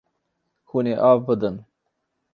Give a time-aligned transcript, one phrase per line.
[0.69, 1.57] Hûn ê av bidin.